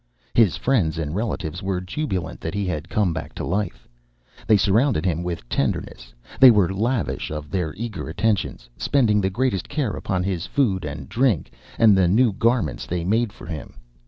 [0.33, 3.87] His friends and relatives were jubilant that he had come back to life.
[4.47, 9.69] They surrounded him with tenderness, they were lavish of their eager attentions, spending the greatest
[9.69, 13.75] care upon his food and drink and the new garments they made for him.